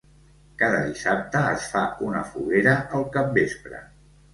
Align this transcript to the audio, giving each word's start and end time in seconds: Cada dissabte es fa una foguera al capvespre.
Cada 0.61 0.79
dissabte 0.87 1.43
es 1.51 1.69
fa 1.75 1.85
una 2.11 2.27
foguera 2.33 2.77
al 3.01 3.11
capvespre. 3.19 3.89